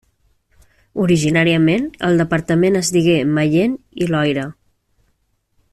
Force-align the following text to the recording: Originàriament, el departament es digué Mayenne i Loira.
Originàriament, 1.03 1.85
el 2.09 2.17
departament 2.23 2.79
es 2.81 2.91
digué 2.97 3.19
Mayenne 3.35 4.03
i 4.05 4.09
Loira. 4.15 4.51